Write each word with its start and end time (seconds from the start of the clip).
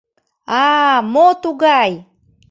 —А-а-а, 0.59 0.97
мо 1.13 1.27
тугай? 1.41 1.91